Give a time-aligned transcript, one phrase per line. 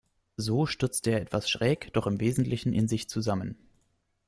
[0.35, 3.69] So stürzte er etwas schräg, doch im Wesentlichen in sich zusammen.